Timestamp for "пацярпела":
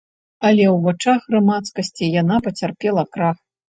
2.51-3.11